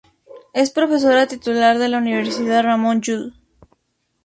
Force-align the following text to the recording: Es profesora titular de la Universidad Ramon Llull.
Es 0.55 0.71
profesora 0.71 1.27
titular 1.27 1.77
de 1.77 1.87
la 1.87 1.99
Universidad 1.99 2.63
Ramon 2.63 3.01
Llull. 3.01 3.35